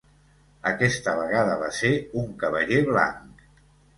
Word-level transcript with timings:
Aquesta 0.69 1.13
vegada 1.19 1.59
va 1.63 1.69
ser 1.81 1.93
un 2.21 2.31
Cavaller 2.45 2.83
Blanc. 2.87 3.45